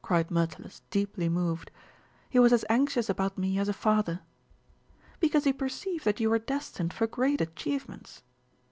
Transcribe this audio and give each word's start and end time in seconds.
cried 0.00 0.30
Myrtilus, 0.30 0.80
deeply 0.88 1.28
moved. 1.28 1.70
"He 2.30 2.38
was 2.38 2.54
as 2.54 2.64
anxious 2.70 3.10
about 3.10 3.36
me 3.36 3.58
as 3.58 3.68
a 3.68 3.74
father." 3.74 4.20
"Because 5.20 5.44
he 5.44 5.52
perceived 5.52 6.06
that 6.06 6.20
you 6.20 6.30
were 6.30 6.38
destined 6.38 6.94
for 6.94 7.06
great 7.06 7.42
achievements." 7.42 8.22